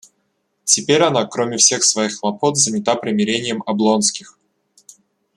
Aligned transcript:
Теперь 0.63 1.03
она, 1.03 1.27
кроме 1.27 1.57
всех 1.57 1.83
своих 1.83 2.19
хлопот, 2.19 2.57
занята 2.57 2.95
примирением 2.95 3.61
Облонских. 3.67 4.39